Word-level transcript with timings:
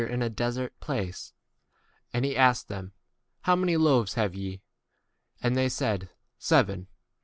In 0.03 0.27
5 0.35 1.31
And 2.11 2.25
he 2.25 2.35
asked 2.35 2.67
them, 2.69 2.93
How 3.41 3.55
many 3.55 3.77
loaves 3.77 4.15
have 4.15 4.33
ye? 4.33 4.63
And 5.43 5.55
they 5.55 5.69
said, 5.69 6.05
6 6.09 6.15
Seven. 6.39 6.87